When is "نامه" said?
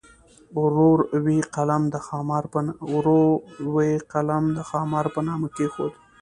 5.27-5.47